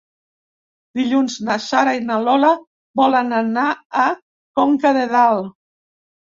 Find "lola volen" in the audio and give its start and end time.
2.23-3.31